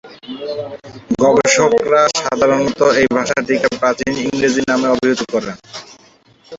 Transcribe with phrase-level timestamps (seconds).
[1.21, 5.55] গবেষকেরা সাধারণত এই ভাষাটিকে প্রাচীন ইংরেজি নামে অভিহিত করেন।